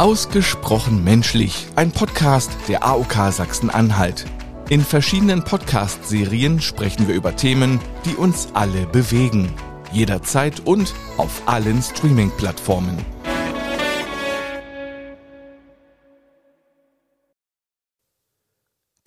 Ausgesprochen 0.00 1.04
menschlich, 1.04 1.66
ein 1.76 1.92
Podcast 1.92 2.50
der 2.68 2.86
AOK 2.86 3.30
Sachsen-Anhalt. 3.30 4.24
In 4.70 4.80
verschiedenen 4.80 5.44
Podcast-Serien 5.44 6.62
sprechen 6.62 7.06
wir 7.06 7.14
über 7.14 7.36
Themen, 7.36 7.78
die 8.06 8.14
uns 8.14 8.48
alle 8.54 8.86
bewegen. 8.86 9.52
Jederzeit 9.92 10.60
und 10.60 10.94
auf 11.18 11.42
allen 11.44 11.82
Streaming-Plattformen. 11.82 12.96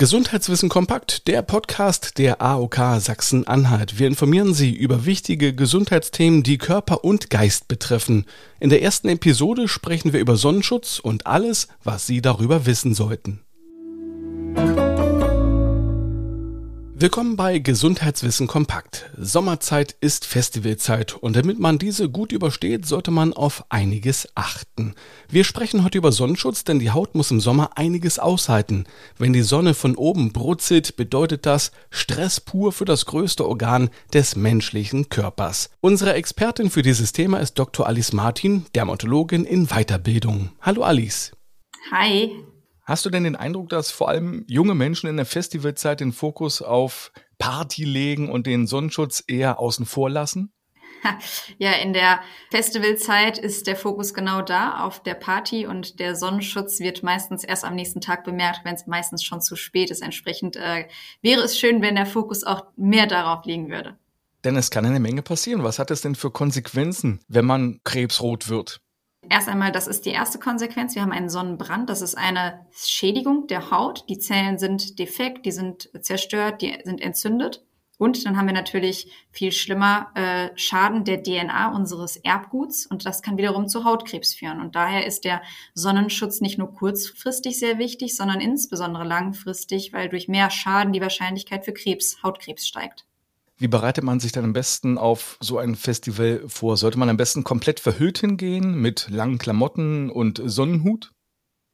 Gesundheitswissen 0.04 0.68
kompakt, 0.68 1.30
der 1.30 1.42
Podcast 1.44 2.18
der 2.18 2.42
AOK 2.42 2.76
Sachsen-Anhalt. 3.00 4.00
Wir 4.00 4.08
informieren 4.08 4.54
Sie 4.54 4.76
über 4.76 5.06
wichtige 5.06 5.56
Gesundheitsthemen, 5.56 6.44
die 6.44 6.58
Körper 6.58 7.06
und 7.06 7.30
Geist 7.30 7.70
betreffen. 7.70 8.26
In 8.60 8.70
der 8.70 8.82
ersten 8.82 9.08
Episode 9.08 9.70
sprechen 9.70 10.12
wir 10.12 10.20
über 10.20 10.36
Sonnenschutz 10.36 11.00
und 11.00 11.26
alles, 11.26 11.70
was 11.86 12.06
Sie 12.06 12.22
darüber 12.22 12.66
wissen 12.66 12.94
sollten. 12.94 13.46
Willkommen 17.04 17.36
bei 17.36 17.60
Gesundheitswissen 17.60 18.48
kompakt. 18.48 19.10
Sommerzeit 19.18 19.94
ist 20.00 20.24
Festivalzeit 20.24 21.14
und 21.14 21.36
damit 21.36 21.60
man 21.60 21.78
diese 21.78 22.08
gut 22.10 22.32
übersteht, 22.32 22.86
sollte 22.86 23.12
man 23.12 23.34
auf 23.34 23.66
einiges 23.68 24.30
achten. 24.36 24.96
Wir 25.28 25.44
sprechen 25.44 25.84
heute 25.84 25.98
über 25.98 26.14
Sonnenschutz, 26.14 26.64
denn 26.64 26.80
die 26.80 26.92
Haut 26.92 27.14
muss 27.14 27.30
im 27.30 27.42
Sommer 27.42 27.72
einiges 27.78 28.20
aushalten. 28.20 28.86
Wenn 29.18 29.34
die 29.34 29.42
Sonne 29.42 29.74
von 29.74 29.98
oben 29.98 30.32
brutzelt, 30.32 30.96
bedeutet 30.96 31.46
das 31.46 31.74
Stress 31.90 32.40
pur 32.40 32.72
für 32.72 32.86
das 32.86 33.06
größte 33.06 33.46
Organ 33.46 33.90
des 34.14 34.38
menschlichen 34.38 35.10
Körpers. 35.10 35.72
Unsere 35.82 36.14
Expertin 36.14 36.70
für 36.70 36.84
dieses 36.84 37.12
Thema 37.12 37.40
ist 37.40 37.56
Dr. 37.56 37.86
Alice 37.86 38.14
Martin, 38.14 38.66
Dermatologin 38.76 39.44
in 39.44 39.68
Weiterbildung. 39.68 40.52
Hallo 40.62 40.84
Alice. 40.84 41.34
Hi. 41.92 42.32
Hast 42.86 43.06
du 43.06 43.10
denn 43.10 43.24
den 43.24 43.38
Eindruck, 43.38 43.70
dass 43.70 43.92
vor 43.92 44.10
allem 44.10 44.44
junge 44.48 44.76
Menschen 44.76 45.08
in 45.10 45.16
der 45.16 45.26
Festivalzeit 45.26 46.02
den 46.02 46.12
Fokus 46.12 46.62
auf 46.62 47.12
Party 47.38 47.86
legen 47.86 48.30
und 48.30 48.46
den 48.46 48.68
Sonnenschutz 48.68 49.24
eher 49.26 49.60
außen 49.60 49.86
vor 49.86 50.10
lassen? 50.10 50.54
Ja, 51.58 51.74
in 51.74 51.94
der 51.94 52.22
Festivalzeit 52.50 53.38
ist 53.38 53.68
der 53.68 53.76
Fokus 53.76 54.14
genau 54.14 54.42
da 54.42 54.84
auf 54.84 55.04
der 55.04 55.16
Party 55.16 55.66
und 55.68 56.00
der 56.00 56.16
Sonnenschutz 56.16 56.80
wird 56.80 57.04
meistens 57.04 57.44
erst 57.44 57.66
am 57.66 57.76
nächsten 57.76 58.02
Tag 58.02 58.24
bemerkt, 58.24 58.62
wenn 58.64 58.76
es 58.76 58.88
meistens 58.88 59.24
schon 59.24 59.42
zu 59.42 59.56
spät 59.56 59.92
ist. 59.92 60.02
Entsprechend 60.02 60.56
äh, 60.56 60.88
wäre 61.22 61.42
es 61.42 61.60
schön, 61.60 61.82
wenn 61.82 61.96
der 61.96 62.06
Fokus 62.06 62.44
auch 62.44 62.68
mehr 62.78 63.06
darauf 63.06 63.46
liegen 63.46 63.70
würde. 63.70 63.98
Denn 64.44 64.56
es 64.56 64.72
kann 64.72 64.86
eine 64.86 65.00
Menge 65.00 65.22
passieren. 65.22 65.64
Was 65.64 65.80
hat 65.80 65.92
es 65.92 66.02
denn 66.02 66.16
für 66.16 66.32
Konsequenzen, 66.32 67.20
wenn 67.28 67.46
man 67.46 67.80
krebsrot 67.84 68.50
wird? 68.50 68.82
Erst 69.30 69.48
einmal, 69.48 69.72
das 69.72 69.88
ist 69.88 70.06
die 70.06 70.12
erste 70.12 70.40
Konsequenz. 70.40 70.96
Wir 70.96 71.02
haben 71.02 71.12
einen 71.12 71.30
Sonnenbrand. 71.30 71.90
Das 71.90 72.02
ist 72.02 72.16
eine 72.16 72.66
Schädigung 72.72 73.48
der 73.48 73.72
Haut. 73.72 74.06
Die 74.10 74.20
Zellen 74.20 74.58
sind 74.58 75.00
defekt, 75.00 75.46
die 75.46 75.52
sind 75.52 75.90
zerstört, 76.02 76.62
die 76.62 76.78
sind 76.84 77.02
entzündet. 77.02 77.64
Und 78.00 78.26
dann 78.26 78.38
haben 78.38 78.48
wir 78.48 78.54
natürlich 78.54 79.12
viel 79.32 79.52
schlimmer 79.52 80.12
äh, 80.16 80.50
Schaden 80.56 81.06
der 81.06 81.22
DNA 81.22 81.74
unseres 81.74 82.18
Erbguts 82.18 82.86
und 82.88 83.06
das 83.06 83.22
kann 83.22 83.38
wiederum 83.38 83.70
zu 83.70 83.86
Hautkrebs 83.86 84.34
führen. 84.34 84.60
Und 84.60 84.76
daher 84.76 85.06
ist 85.06 85.26
der 85.26 85.42
Sonnenschutz 85.76 86.42
nicht 86.42 86.58
nur 86.58 86.74
kurzfristig 86.74 87.60
sehr 87.60 87.78
wichtig, 87.78 88.18
sondern 88.18 88.42
insbesondere 88.42 89.04
langfristig, 89.04 89.94
weil 89.94 90.10
durch 90.10 90.28
mehr 90.28 90.50
Schaden 90.50 90.92
die 90.92 91.02
Wahrscheinlichkeit 91.02 91.66
für 91.66 91.74
Krebs, 91.74 92.22
Hautkrebs 92.24 92.68
steigt. 92.68 93.06
Wie 93.64 93.70
bereitet 93.70 94.04
man 94.04 94.20
sich 94.20 94.34
dann 94.34 94.44
am 94.44 94.52
besten 94.52 94.98
auf 94.98 95.38
so 95.40 95.58
ein 95.58 95.76
Festival 95.76 96.44
vor? 96.48 96.76
Sollte 96.76 97.00
man 97.00 97.08
am 97.08 97.16
besten 97.16 97.46
komplett 97.46 97.80
verhüllt 97.80 98.18
hingehen 98.18 98.76
mit 98.76 99.08
langen 99.10 99.38
Klamotten 99.38 100.10
und 100.10 100.42
Sonnenhut? 100.44 101.13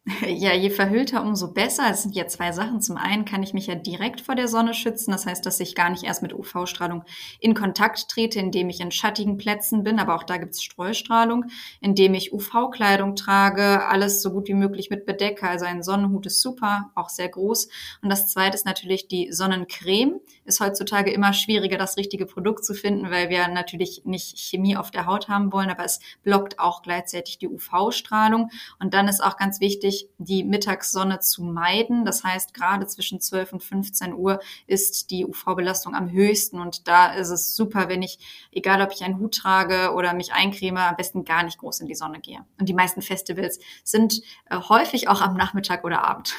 Ja, 0.27 0.53
je 0.53 0.69
verhüllter, 0.69 1.21
umso 1.21 1.53
besser. 1.53 1.83
Es 1.89 2.03
sind 2.03 2.15
ja 2.15 2.27
zwei 2.27 2.51
Sachen. 2.51 2.81
Zum 2.81 2.97
einen 2.97 3.25
kann 3.25 3.43
ich 3.43 3.53
mich 3.53 3.67
ja 3.67 3.75
direkt 3.75 4.21
vor 4.21 4.35
der 4.35 4.47
Sonne 4.47 4.73
schützen. 4.73 5.11
Das 5.11 5.25
heißt, 5.25 5.45
dass 5.45 5.59
ich 5.59 5.75
gar 5.75 5.89
nicht 5.89 6.03
erst 6.03 6.21
mit 6.21 6.33
UV-Strahlung 6.33 7.03
in 7.39 7.53
Kontakt 7.53 8.07
trete, 8.09 8.39
indem 8.39 8.69
ich 8.69 8.79
in 8.79 8.91
schattigen 8.91 9.37
Plätzen 9.37 9.83
bin. 9.83 9.99
Aber 9.99 10.15
auch 10.15 10.23
da 10.23 10.37
gibt 10.37 10.53
es 10.53 10.63
Streustrahlung, 10.63 11.45
indem 11.81 12.13
ich 12.13 12.33
UV-Kleidung 12.33 13.15
trage, 13.15 13.85
alles 13.87 14.21
so 14.21 14.31
gut 14.31 14.47
wie 14.47 14.53
möglich 14.53 14.89
mit 14.89 15.05
bedecke. 15.05 15.47
Also 15.47 15.65
ein 15.65 15.83
Sonnenhut 15.83 16.25
ist 16.25 16.41
super, 16.41 16.91
auch 16.95 17.09
sehr 17.09 17.29
groß. 17.29 17.69
Und 18.01 18.09
das 18.09 18.27
zweite 18.27 18.55
ist 18.55 18.65
natürlich 18.65 19.07
die 19.07 19.31
Sonnencreme. 19.31 20.19
Ist 20.45 20.59
heutzutage 20.59 21.11
immer 21.11 21.33
schwieriger, 21.33 21.77
das 21.77 21.97
richtige 21.97 22.25
Produkt 22.25 22.65
zu 22.65 22.73
finden, 22.73 23.11
weil 23.11 23.29
wir 23.29 23.47
natürlich 23.47 24.03
nicht 24.05 24.37
Chemie 24.39 24.77
auf 24.77 24.91
der 24.91 25.05
Haut 25.05 25.27
haben 25.27 25.51
wollen, 25.51 25.69
aber 25.69 25.85
es 25.85 25.99
blockt 26.23 26.59
auch 26.59 26.81
gleichzeitig 26.81 27.37
die 27.37 27.47
UV-Strahlung. 27.47 28.49
Und 28.79 28.93
dann 28.93 29.07
ist 29.07 29.23
auch 29.23 29.37
ganz 29.37 29.59
wichtig, 29.59 29.98
die 30.17 30.43
Mittagssonne 30.43 31.19
zu 31.19 31.43
meiden. 31.43 32.05
Das 32.05 32.23
heißt, 32.23 32.53
gerade 32.53 32.87
zwischen 32.87 33.19
12 33.19 33.53
und 33.53 33.63
15 33.63 34.13
Uhr 34.13 34.39
ist 34.67 35.11
die 35.11 35.25
UV-Belastung 35.25 35.95
am 35.95 36.11
höchsten 36.11 36.59
und 36.59 36.87
da 36.87 37.13
ist 37.13 37.29
es 37.29 37.55
super, 37.55 37.89
wenn 37.89 38.01
ich, 38.01 38.19
egal 38.51 38.81
ob 38.81 38.91
ich 38.91 39.03
einen 39.03 39.19
Hut 39.19 39.35
trage 39.35 39.93
oder 39.93 40.13
mich 40.13 40.33
eincreme, 40.33 40.77
am 40.77 40.95
besten 40.95 41.25
gar 41.25 41.43
nicht 41.43 41.57
groß 41.57 41.81
in 41.81 41.87
die 41.87 41.95
Sonne 41.95 42.19
gehe. 42.19 42.45
Und 42.59 42.69
die 42.69 42.73
meisten 42.73 43.01
Festivals 43.01 43.59
sind 43.83 44.21
äh, 44.49 44.57
häufig 44.57 45.07
auch 45.07 45.21
am 45.21 45.35
Nachmittag 45.35 45.83
oder 45.83 46.03
Abend. 46.03 46.33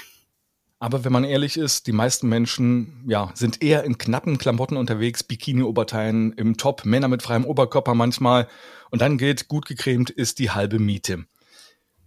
Aber 0.83 1.05
wenn 1.05 1.13
man 1.13 1.25
ehrlich 1.25 1.59
ist, 1.59 1.87
die 1.87 1.93
meisten 1.93 2.27
Menschen 2.27 3.05
ja, 3.07 3.31
sind 3.35 3.63
eher 3.63 3.85
in 3.85 3.99
knappen 3.99 4.39
Klamotten 4.39 4.79
unterwegs, 4.79 5.23
Bikini-Oberteilen 5.23 6.33
im 6.33 6.57
Top, 6.57 6.87
Männer 6.87 7.09
mit 7.09 7.23
freiem 7.23 7.45
Oberkörper 7.45 7.95
manchmal. 7.95 8.49
Und 8.91 9.03
dann 9.03 9.19
gilt, 9.19 9.49
gut 9.49 9.67
gecremt 9.67 10.09
ist 10.09 10.39
die 10.39 10.51
halbe 10.51 10.79
Miete. 10.79 11.27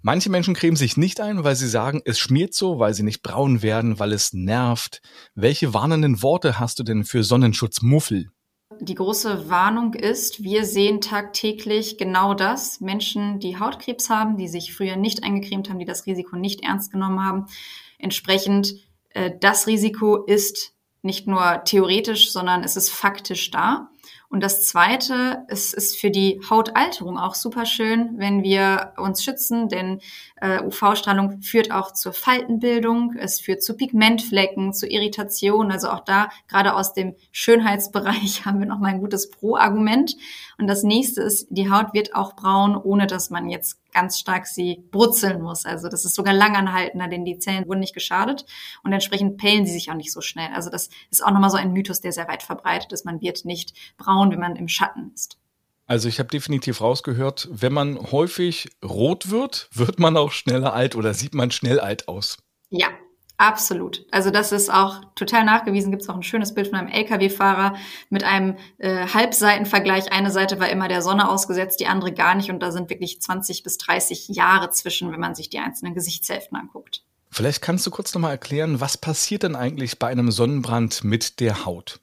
Manche 0.06 0.30
Menschen 0.30 0.54
cremen 0.54 0.76
sich 0.76 0.98
nicht 0.98 1.22
ein, 1.22 1.46
weil 1.46 1.56
sie 1.56 1.70
sagen, 1.70 2.02
es 2.04 2.20
schmiert 2.20 2.54
so, 2.54 2.78
weil 2.78 2.94
sie 2.94 3.04
nicht 3.04 3.24
braun 3.24 3.62
werden, 3.62 4.00
weil 4.00 4.12
es 4.12 4.34
nervt. 4.34 5.02
Welche 5.34 5.74
warnenden 5.74 6.22
Worte 6.22 6.60
hast 6.60 6.78
du 6.80 6.84
denn 6.84 7.06
für 7.06 7.24
Sonnenschutzmuffel? 7.24 8.30
Die 8.82 8.96
große 8.96 9.50
Warnung 9.50 9.94
ist, 9.94 10.44
wir 10.44 10.66
sehen 10.66 11.00
tagtäglich 11.00 11.98
genau 11.98 12.34
das. 12.34 12.82
Menschen, 12.82 13.40
die 13.40 13.58
Hautkrebs 13.58 14.10
haben, 14.10 14.36
die 14.36 14.50
sich 14.50 14.74
früher 14.76 14.98
nicht 14.98 15.24
eingecremt 15.24 15.70
haben, 15.70 15.80
die 15.80 15.86
das 15.86 16.06
Risiko 16.06 16.36
nicht 16.36 16.66
ernst 16.66 16.92
genommen 16.92 17.24
haben. 17.24 17.46
Entsprechend, 17.98 18.76
äh, 19.12 19.32
das 19.40 19.68
Risiko 19.68 20.26
ist 20.26 20.74
nicht 21.02 21.28
nur 21.28 21.64
theoretisch, 21.64 22.34
sondern 22.34 22.66
es 22.66 22.76
ist 22.76 22.90
faktisch 22.90 23.52
da. 23.52 23.90
Und 24.34 24.42
das 24.42 24.64
Zweite, 24.66 25.46
es 25.48 25.76
ist 25.76 25.96
für 25.96 26.10
die 26.10 26.42
Hautalterung 26.50 27.20
auch 27.20 27.36
super 27.36 27.68
schön, 27.68 28.16
wenn 28.18 28.42
wir 28.42 28.94
uns 28.98 29.24
schützen, 29.24 29.70
denn 29.70 30.02
äh, 30.42 30.60
UV-Strahlung 30.64 31.44
führt 31.44 31.72
auch 31.72 31.94
zur 31.94 32.14
Faltenbildung, 32.14 33.14
es 33.16 33.40
führt 33.40 33.62
zu 33.62 33.78
Pigmentflecken, 33.78 34.74
zu 34.74 34.88
Irritation. 34.88 35.72
Also 35.72 35.90
auch 35.90 36.00
da, 36.00 36.30
gerade 36.48 36.74
aus 36.74 36.96
dem 36.96 37.14
Schönheitsbereich, 37.32 38.44
haben 38.46 38.58
wir 38.58 38.66
nochmal 38.66 38.96
ein 38.96 39.02
gutes 39.02 39.30
Pro-Argument. 39.30 40.16
Und 40.58 40.66
das 40.66 40.82
nächste 40.82 41.22
ist, 41.22 41.46
die 41.52 41.70
Haut 41.70 41.94
wird 41.94 42.16
auch 42.16 42.36
braun, 42.36 42.76
ohne 42.76 43.06
dass 43.06 43.30
man 43.30 43.50
jetzt 43.50 43.83
ganz 43.94 44.20
stark 44.20 44.48
sie 44.48 44.84
brutzeln 44.92 45.42
muss. 45.42 45.66
Also 45.66 45.90
das 45.90 46.06
ist 46.06 46.16
sogar 46.16 46.34
langanhaltender, 46.34 47.08
denn 47.08 47.26
die 47.26 47.40
Zellen 47.40 47.68
wurden 47.68 47.80
nicht 47.80 47.94
geschadet 47.94 48.46
und 48.84 48.92
entsprechend 48.92 49.38
pellen 49.38 49.66
sie 49.66 49.74
sich 49.74 49.90
auch 49.90 49.96
nicht 49.96 50.12
so 50.12 50.22
schnell. 50.22 50.50
Also 50.54 50.70
das 50.70 50.90
ist 51.10 51.24
auch 51.24 51.32
nochmal 51.32 51.50
so 51.50 51.58
ein 51.58 51.74
Mythos, 51.74 52.02
der 52.02 52.12
sehr 52.12 52.28
weit 52.28 52.44
verbreitet 52.44 52.92
ist. 52.92 53.06
Man 53.06 53.22
wird 53.22 53.46
nicht 53.46 53.74
braun, 53.98 54.32
wenn 54.32 54.40
man 54.40 54.56
im 54.56 54.68
Schatten 54.68 55.12
ist. 55.14 55.38
Also 55.86 56.08
ich 56.08 56.20
habe 56.20 56.30
definitiv 56.30 56.82
rausgehört, 56.82 57.50
wenn 57.52 57.74
man 57.74 58.12
häufig 58.12 58.70
rot 58.84 59.30
wird, 59.30 59.70
wird 59.74 60.00
man 60.00 60.16
auch 60.16 60.32
schneller 60.32 60.74
alt 60.74 60.96
oder 60.96 61.14
sieht 61.14 61.34
man 61.34 61.52
schnell 61.52 61.80
alt 61.80 62.08
aus. 62.08 62.38
Ja, 62.70 62.88
Absolut. 63.38 64.06
Also 64.12 64.30
das 64.30 64.52
ist 64.52 64.72
auch 64.72 65.02
total 65.16 65.44
nachgewiesen. 65.44 65.92
Gibt 65.92 66.04
es 66.04 66.10
auch 66.10 66.16
ein 66.16 66.24
schönes 66.24 66.54
Bild 66.54 66.68
von 66.68 66.78
einem 66.78 66.90
Lkw-Fahrer 66.90 67.76
mit 68.10 68.24
einem 68.24 68.58
äh, 68.78 69.08
Halbseitenvergleich. 69.08 70.12
Eine 70.14 70.32
Seite 70.32 70.60
war 70.60 70.70
immer 70.70 70.88
der 70.88 71.02
Sonne 71.02 71.28
ausgesetzt, 71.30 71.80
die 71.80 71.88
andere 71.88 72.14
gar 72.14 72.36
nicht. 72.36 72.52
Und 72.52 72.60
da 72.60 72.72
sind 72.72 72.90
wirklich 72.90 73.22
20 73.22 73.64
bis 73.64 73.78
30 73.80 74.30
Jahre 74.30 74.70
zwischen, 74.70 75.12
wenn 75.12 75.20
man 75.20 75.36
sich 75.36 75.50
die 75.50 75.60
einzelnen 75.60 75.96
Gesichtshälften 75.96 76.58
anguckt. 76.58 77.04
Vielleicht 77.32 77.64
kannst 77.64 77.88
du 77.88 77.92
kurz 77.92 78.14
nochmal 78.14 78.32
erklären, 78.32 78.80
was 78.80 78.98
passiert 78.98 79.42
denn 79.42 79.56
eigentlich 79.56 79.98
bei 79.98 80.08
einem 80.08 80.30
Sonnenbrand 80.30 81.04
mit 81.04 81.40
der 81.40 81.66
Haut? 81.66 82.00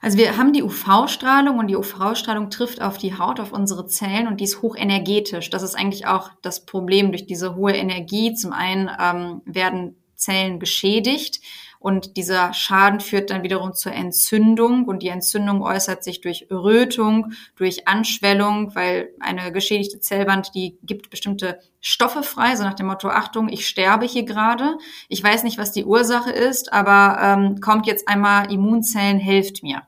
Also 0.00 0.18
wir 0.18 0.36
haben 0.36 0.52
die 0.52 0.62
UV-Strahlung 0.62 1.58
und 1.58 1.68
die 1.68 1.76
UV-Strahlung 1.76 2.50
trifft 2.50 2.80
auf 2.80 2.98
die 2.98 3.18
Haut, 3.18 3.40
auf 3.40 3.52
unsere 3.52 3.86
Zellen 3.86 4.26
und 4.26 4.40
die 4.40 4.44
ist 4.44 4.60
hochenergetisch. 4.60 5.50
Das 5.50 5.62
ist 5.62 5.74
eigentlich 5.74 6.06
auch 6.06 6.30
das 6.42 6.64
Problem 6.66 7.10
durch 7.10 7.26
diese 7.26 7.54
hohe 7.54 7.72
Energie. 7.72 8.34
Zum 8.34 8.52
einen 8.52 8.90
ähm, 8.98 9.42
werden 9.44 9.96
Zellen 10.16 10.58
geschädigt. 10.58 11.40
Und 11.84 12.16
dieser 12.16 12.54
Schaden 12.54 12.98
führt 12.98 13.28
dann 13.28 13.42
wiederum 13.42 13.74
zur 13.74 13.92
Entzündung 13.92 14.86
und 14.86 15.02
die 15.02 15.08
Entzündung 15.08 15.60
äußert 15.60 16.02
sich 16.02 16.22
durch 16.22 16.46
Rötung, 16.50 17.34
durch 17.56 17.86
Anschwellung, 17.86 18.74
weil 18.74 19.10
eine 19.20 19.52
geschädigte 19.52 20.00
Zellwand, 20.00 20.54
die 20.54 20.78
gibt 20.82 21.10
bestimmte 21.10 21.58
Stoffe 21.82 22.22
frei, 22.22 22.56
so 22.56 22.62
nach 22.62 22.72
dem 22.72 22.86
Motto, 22.86 23.08
Achtung, 23.08 23.50
ich 23.50 23.66
sterbe 23.66 24.06
hier 24.06 24.24
gerade. 24.24 24.78
Ich 25.10 25.22
weiß 25.22 25.42
nicht, 25.42 25.58
was 25.58 25.72
die 25.72 25.84
Ursache 25.84 26.30
ist, 26.30 26.72
aber 26.72 27.18
ähm, 27.20 27.60
kommt 27.60 27.86
jetzt 27.86 28.08
einmal 28.08 28.50
Immunzellen, 28.50 29.18
helft 29.18 29.62
mir. 29.62 29.82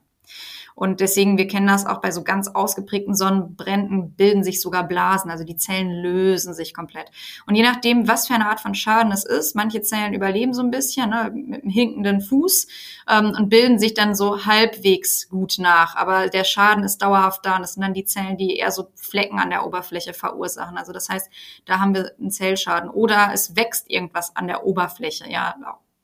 Und 0.76 1.00
deswegen, 1.00 1.38
wir 1.38 1.48
kennen 1.48 1.66
das 1.66 1.86
auch 1.86 2.02
bei 2.02 2.10
so 2.10 2.22
ganz 2.22 2.48
ausgeprägten 2.48 3.14
Sonnenbränden, 3.14 4.12
bilden 4.14 4.44
sich 4.44 4.60
sogar 4.60 4.86
Blasen. 4.86 5.30
Also 5.30 5.42
die 5.42 5.56
Zellen 5.56 5.90
lösen 5.90 6.52
sich 6.52 6.74
komplett. 6.74 7.10
Und 7.46 7.54
je 7.54 7.62
nachdem, 7.62 8.08
was 8.08 8.26
für 8.26 8.34
eine 8.34 8.50
Art 8.50 8.60
von 8.60 8.74
Schaden 8.74 9.10
es 9.10 9.24
ist, 9.24 9.56
manche 9.56 9.80
Zellen 9.80 10.12
überleben 10.12 10.52
so 10.52 10.60
ein 10.60 10.70
bisschen 10.70 11.08
ne, 11.08 11.32
mit 11.34 11.62
einem 11.62 11.72
hinkenden 11.72 12.20
Fuß 12.20 12.66
ähm, 13.08 13.32
und 13.38 13.48
bilden 13.48 13.78
sich 13.78 13.94
dann 13.94 14.14
so 14.14 14.44
halbwegs 14.44 15.30
gut 15.30 15.54
nach. 15.58 15.96
Aber 15.96 16.28
der 16.28 16.44
Schaden 16.44 16.84
ist 16.84 16.98
dauerhaft 16.98 17.46
da 17.46 17.56
und 17.56 17.62
das 17.62 17.72
sind 17.72 17.82
dann 17.82 17.94
die 17.94 18.04
Zellen, 18.04 18.36
die 18.36 18.58
eher 18.58 18.70
so 18.70 18.88
Flecken 18.96 19.38
an 19.38 19.48
der 19.48 19.66
Oberfläche 19.66 20.12
verursachen. 20.12 20.76
Also 20.76 20.92
das 20.92 21.08
heißt, 21.08 21.30
da 21.64 21.80
haben 21.80 21.94
wir 21.94 22.12
einen 22.20 22.30
Zellschaden. 22.30 22.90
Oder 22.90 23.30
es 23.32 23.56
wächst 23.56 23.90
irgendwas 23.90 24.36
an 24.36 24.46
der 24.46 24.66
Oberfläche, 24.66 25.24
ja, 25.30 25.54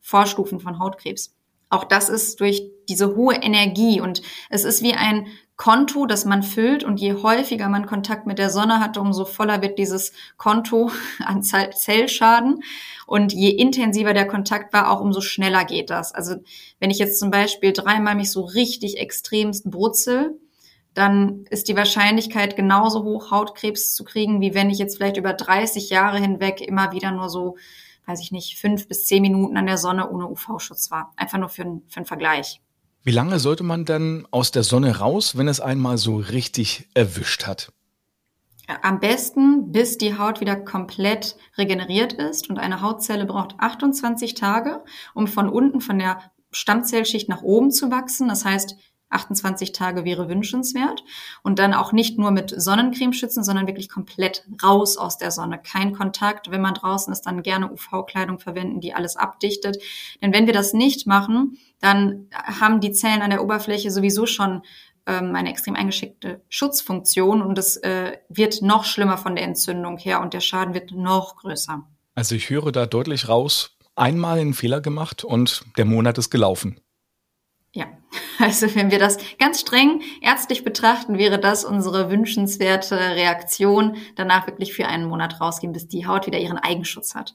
Vorstufen 0.00 0.60
von 0.60 0.78
Hautkrebs. 0.78 1.34
Auch 1.72 1.84
das 1.84 2.10
ist 2.10 2.38
durch 2.40 2.62
diese 2.88 3.16
hohe 3.16 3.34
Energie. 3.36 4.02
Und 4.02 4.20
es 4.50 4.64
ist 4.64 4.82
wie 4.82 4.92
ein 4.92 5.26
Konto, 5.56 6.04
das 6.04 6.26
man 6.26 6.42
füllt. 6.42 6.84
Und 6.84 7.00
je 7.00 7.14
häufiger 7.14 7.70
man 7.70 7.86
Kontakt 7.86 8.26
mit 8.26 8.38
der 8.38 8.50
Sonne 8.50 8.78
hatte, 8.78 9.00
umso 9.00 9.24
voller 9.24 9.62
wird 9.62 9.78
dieses 9.78 10.12
Konto 10.36 10.90
an 11.24 11.42
Zellschaden. 11.42 12.62
Und 13.06 13.32
je 13.32 13.48
intensiver 13.48 14.12
der 14.12 14.26
Kontakt 14.26 14.74
war, 14.74 14.90
auch 14.90 15.00
umso 15.00 15.22
schneller 15.22 15.64
geht 15.64 15.88
das. 15.88 16.12
Also 16.12 16.34
wenn 16.78 16.90
ich 16.90 16.98
jetzt 16.98 17.18
zum 17.18 17.30
Beispiel 17.30 17.72
dreimal 17.72 18.16
mich 18.16 18.30
so 18.30 18.42
richtig 18.42 18.98
extremst 18.98 19.70
brutzel, 19.70 20.38
dann 20.92 21.46
ist 21.48 21.68
die 21.68 21.76
Wahrscheinlichkeit 21.76 22.54
genauso 22.54 23.02
hoch, 23.02 23.30
Hautkrebs 23.30 23.94
zu 23.94 24.04
kriegen, 24.04 24.42
wie 24.42 24.52
wenn 24.52 24.68
ich 24.68 24.76
jetzt 24.76 24.98
vielleicht 24.98 25.16
über 25.16 25.32
30 25.32 25.88
Jahre 25.88 26.18
hinweg 26.18 26.60
immer 26.60 26.92
wieder 26.92 27.12
nur 27.12 27.30
so 27.30 27.56
weiß 28.06 28.20
ich 28.20 28.32
nicht, 28.32 28.58
fünf 28.58 28.88
bis 28.88 29.06
zehn 29.06 29.22
Minuten 29.22 29.56
an 29.56 29.66
der 29.66 29.78
Sonne 29.78 30.10
ohne 30.10 30.28
UV-Schutz 30.28 30.90
war. 30.90 31.12
Einfach 31.16 31.38
nur 31.38 31.48
für, 31.48 31.80
für 31.88 31.96
einen 31.96 32.06
Vergleich. 32.06 32.60
Wie 33.04 33.10
lange 33.10 33.38
sollte 33.38 33.64
man 33.64 33.84
dann 33.84 34.26
aus 34.30 34.52
der 34.52 34.62
Sonne 34.62 34.98
raus, 34.98 35.36
wenn 35.36 35.48
es 35.48 35.60
einmal 35.60 35.98
so 35.98 36.16
richtig 36.16 36.88
erwischt 36.94 37.46
hat? 37.46 37.72
Am 38.82 39.00
besten, 39.00 39.72
bis 39.72 39.98
die 39.98 40.16
Haut 40.16 40.40
wieder 40.40 40.56
komplett 40.56 41.36
regeneriert 41.58 42.12
ist. 42.12 42.48
Und 42.48 42.58
eine 42.58 42.80
Hautzelle 42.80 43.26
braucht 43.26 43.56
28 43.58 44.34
Tage, 44.34 44.84
um 45.14 45.26
von 45.26 45.48
unten, 45.48 45.80
von 45.80 45.98
der 45.98 46.20
Stammzellschicht 46.52 47.28
nach 47.28 47.42
oben 47.42 47.72
zu 47.72 47.90
wachsen. 47.90 48.28
Das 48.28 48.44
heißt, 48.44 48.76
28 49.12 49.72
Tage 49.72 50.04
wäre 50.04 50.28
wünschenswert. 50.28 51.04
Und 51.42 51.58
dann 51.58 51.74
auch 51.74 51.92
nicht 51.92 52.18
nur 52.18 52.30
mit 52.30 52.52
Sonnencreme 52.56 53.12
schützen, 53.12 53.44
sondern 53.44 53.66
wirklich 53.66 53.88
komplett 53.88 54.44
raus 54.62 54.96
aus 54.96 55.18
der 55.18 55.30
Sonne. 55.30 55.58
Kein 55.58 55.92
Kontakt. 55.92 56.50
Wenn 56.50 56.60
man 56.60 56.74
draußen 56.74 57.12
ist, 57.12 57.22
dann 57.22 57.42
gerne 57.42 57.70
UV-Kleidung 57.70 58.38
verwenden, 58.38 58.80
die 58.80 58.94
alles 58.94 59.16
abdichtet. 59.16 59.78
Denn 60.22 60.32
wenn 60.32 60.46
wir 60.46 60.54
das 60.54 60.72
nicht 60.72 61.06
machen, 61.06 61.58
dann 61.80 62.28
haben 62.32 62.80
die 62.80 62.92
Zellen 62.92 63.22
an 63.22 63.30
der 63.30 63.42
Oberfläche 63.42 63.90
sowieso 63.90 64.26
schon 64.26 64.62
ähm, 65.06 65.34
eine 65.34 65.50
extrem 65.50 65.74
eingeschickte 65.74 66.42
Schutzfunktion 66.48 67.42
und 67.42 67.58
es 67.58 67.76
äh, 67.78 68.18
wird 68.28 68.62
noch 68.62 68.84
schlimmer 68.84 69.18
von 69.18 69.34
der 69.34 69.44
Entzündung 69.44 69.98
her 69.98 70.20
und 70.20 70.32
der 70.32 70.40
Schaden 70.40 70.74
wird 70.74 70.92
noch 70.92 71.36
größer. 71.36 71.82
Also 72.14 72.34
ich 72.34 72.50
höre 72.50 72.72
da 72.72 72.86
deutlich 72.86 73.28
raus, 73.28 73.76
einmal 73.96 74.38
einen 74.38 74.54
Fehler 74.54 74.80
gemacht 74.80 75.24
und 75.24 75.64
der 75.76 75.84
Monat 75.84 76.18
ist 76.18 76.30
gelaufen. 76.30 76.80
Ja, 77.72 77.86
also 78.38 78.74
wenn 78.74 78.90
wir 78.90 78.98
das 78.98 79.18
ganz 79.38 79.60
streng 79.60 80.02
ärztlich 80.20 80.64
betrachten, 80.64 81.18
wäre 81.18 81.40
das 81.40 81.64
unsere 81.64 82.10
wünschenswerte 82.10 82.96
Reaktion, 82.96 83.96
danach 84.16 84.46
wirklich 84.46 84.72
für 84.72 84.86
einen 84.86 85.06
Monat 85.08 85.40
rausgehen, 85.40 85.72
bis 85.72 85.88
die 85.88 86.06
Haut 86.06 86.26
wieder 86.26 86.38
ihren 86.38 86.58
Eigenschutz 86.58 87.14
hat. 87.14 87.34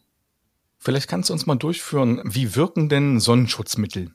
Vielleicht 0.78 1.10
kannst 1.10 1.30
du 1.30 1.34
uns 1.34 1.48
mal 1.48 1.56
durchführen, 1.56 2.22
wie 2.24 2.56
wirken 2.56 2.88
denn 2.88 3.20
Sonnenschutzmittel? 3.20 4.12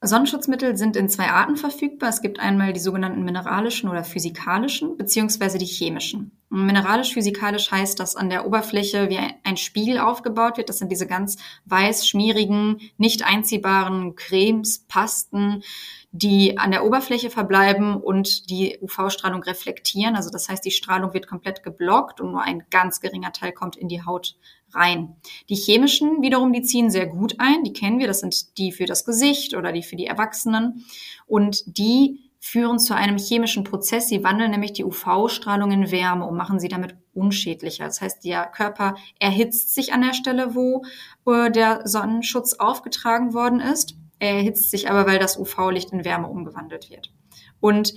Sonnenschutzmittel 0.00 0.76
sind 0.76 0.96
in 0.96 1.08
zwei 1.08 1.28
Arten 1.28 1.56
verfügbar. 1.56 2.10
Es 2.10 2.22
gibt 2.22 2.38
einmal 2.38 2.72
die 2.72 2.78
sogenannten 2.78 3.24
mineralischen 3.24 3.90
oder 3.90 4.04
physikalischen 4.04 4.96
beziehungsweise 4.96 5.58
die 5.58 5.66
chemischen. 5.66 6.38
Mineralisch-physikalisch 6.50 7.72
heißt, 7.72 7.98
dass 7.98 8.14
an 8.14 8.30
der 8.30 8.46
Oberfläche 8.46 9.10
wie 9.10 9.18
ein 9.42 9.56
Spiegel 9.56 9.98
aufgebaut 9.98 10.56
wird. 10.56 10.68
Das 10.68 10.78
sind 10.78 10.92
diese 10.92 11.08
ganz 11.08 11.36
weiß, 11.64 12.06
schmierigen, 12.06 12.80
nicht 12.96 13.24
einziehbaren 13.24 14.14
Cremes, 14.14 14.84
Pasten, 14.86 15.64
die 16.12 16.56
an 16.58 16.70
der 16.70 16.84
Oberfläche 16.84 17.28
verbleiben 17.28 17.96
und 17.96 18.48
die 18.50 18.78
UV-Strahlung 18.80 19.42
reflektieren. 19.42 20.14
Also 20.14 20.30
das 20.30 20.48
heißt, 20.48 20.64
die 20.64 20.70
Strahlung 20.70 21.12
wird 21.12 21.26
komplett 21.26 21.64
geblockt 21.64 22.20
und 22.20 22.30
nur 22.30 22.42
ein 22.42 22.64
ganz 22.70 23.00
geringer 23.00 23.32
Teil 23.32 23.50
kommt 23.50 23.76
in 23.76 23.88
die 23.88 24.04
Haut 24.06 24.36
rein. 24.72 25.16
Die 25.48 25.54
chemischen 25.54 26.22
wiederum, 26.22 26.52
die 26.52 26.62
ziehen 26.62 26.90
sehr 26.90 27.06
gut 27.06 27.36
ein. 27.38 27.64
Die 27.64 27.72
kennen 27.72 27.98
wir. 27.98 28.06
Das 28.06 28.20
sind 28.20 28.58
die 28.58 28.72
für 28.72 28.86
das 28.86 29.04
Gesicht 29.04 29.54
oder 29.54 29.72
die 29.72 29.82
für 29.82 29.96
die 29.96 30.06
Erwachsenen. 30.06 30.84
Und 31.26 31.78
die 31.78 32.28
führen 32.40 32.78
zu 32.78 32.94
einem 32.94 33.18
chemischen 33.18 33.64
Prozess. 33.64 34.08
Sie 34.08 34.22
wandeln 34.22 34.50
nämlich 34.50 34.72
die 34.72 34.84
UV-Strahlung 34.84 35.70
in 35.72 35.90
Wärme 35.90 36.24
und 36.26 36.36
machen 36.36 36.60
sie 36.60 36.68
damit 36.68 36.96
unschädlicher. 37.12 37.84
Das 37.84 38.00
heißt, 38.00 38.24
der 38.24 38.46
Körper 38.46 38.94
erhitzt 39.18 39.74
sich 39.74 39.92
an 39.92 40.02
der 40.02 40.14
Stelle, 40.14 40.54
wo 40.54 40.84
äh, 41.26 41.50
der 41.50 41.86
Sonnenschutz 41.86 42.54
aufgetragen 42.54 43.34
worden 43.34 43.60
ist. 43.60 43.96
Er 44.20 44.36
erhitzt 44.36 44.70
sich 44.70 44.90
aber, 44.90 45.06
weil 45.06 45.18
das 45.18 45.38
UV-Licht 45.38 45.92
in 45.92 46.04
Wärme 46.04 46.28
umgewandelt 46.28 46.90
wird. 46.90 47.12
Und 47.60 47.94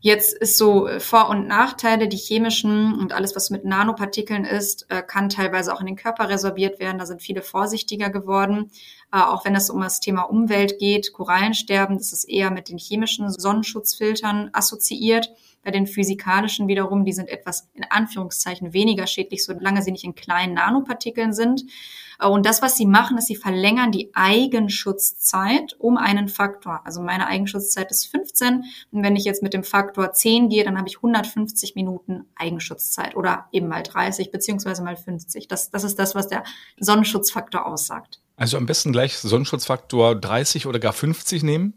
Jetzt 0.00 0.36
ist 0.36 0.56
so 0.56 0.86
äh, 0.86 1.00
Vor- 1.00 1.28
und 1.28 1.48
Nachteile, 1.48 2.06
die 2.06 2.16
chemischen 2.16 2.94
und 2.94 3.12
alles, 3.12 3.34
was 3.34 3.50
mit 3.50 3.64
Nanopartikeln 3.64 4.44
ist, 4.44 4.86
äh, 4.90 5.02
kann 5.02 5.28
teilweise 5.28 5.74
auch 5.74 5.80
in 5.80 5.86
den 5.86 5.96
Körper 5.96 6.28
resorbiert 6.28 6.78
werden. 6.78 6.98
Da 6.98 7.06
sind 7.06 7.20
viele 7.20 7.42
vorsichtiger 7.42 8.08
geworden. 8.08 8.70
Äh, 9.12 9.18
auch 9.18 9.44
wenn 9.44 9.56
es 9.56 9.70
um 9.70 9.80
das 9.80 9.98
Thema 9.98 10.22
Umwelt 10.22 10.78
geht, 10.78 11.12
Korallensterben, 11.12 11.98
das 11.98 12.12
ist 12.12 12.24
eher 12.24 12.52
mit 12.52 12.68
den 12.68 12.78
chemischen 12.78 13.28
Sonnenschutzfiltern 13.30 14.50
assoziiert. 14.52 15.30
Bei 15.68 15.72
den 15.72 15.86
physikalischen 15.86 16.66
wiederum, 16.66 17.04
die 17.04 17.12
sind 17.12 17.28
etwas 17.28 17.68
in 17.74 17.84
Anführungszeichen 17.90 18.72
weniger 18.72 19.06
schädlich, 19.06 19.44
solange 19.44 19.82
sie 19.82 19.92
nicht 19.92 20.04
in 20.04 20.14
kleinen 20.14 20.54
Nanopartikeln 20.54 21.34
sind. 21.34 21.62
Und 22.18 22.46
das, 22.46 22.62
was 22.62 22.78
sie 22.78 22.86
machen, 22.86 23.18
ist, 23.18 23.26
sie 23.26 23.36
verlängern 23.36 23.92
die 23.92 24.08
Eigenschutzzeit 24.14 25.76
um 25.78 25.98
einen 25.98 26.28
Faktor. 26.28 26.80
Also 26.86 27.02
meine 27.02 27.26
Eigenschutzzeit 27.26 27.90
ist 27.90 28.06
15. 28.06 28.64
Und 28.92 29.02
wenn 29.02 29.14
ich 29.14 29.24
jetzt 29.24 29.42
mit 29.42 29.52
dem 29.52 29.62
Faktor 29.62 30.14
10 30.14 30.48
gehe, 30.48 30.64
dann 30.64 30.78
habe 30.78 30.88
ich 30.88 30.96
150 30.96 31.74
Minuten 31.74 32.24
Eigenschutzzeit 32.34 33.14
oder 33.14 33.44
eben 33.52 33.68
mal 33.68 33.82
30 33.82 34.30
beziehungsweise 34.30 34.82
mal 34.82 34.96
50. 34.96 35.48
Das, 35.48 35.68
das 35.68 35.84
ist 35.84 35.98
das, 35.98 36.14
was 36.14 36.28
der 36.28 36.44
Sonnenschutzfaktor 36.80 37.66
aussagt. 37.66 38.22
Also 38.36 38.56
am 38.56 38.64
besten 38.64 38.90
gleich 38.90 39.18
Sonnenschutzfaktor 39.18 40.14
30 40.14 40.66
oder 40.66 40.78
gar 40.78 40.94
50 40.94 41.42
nehmen? 41.42 41.74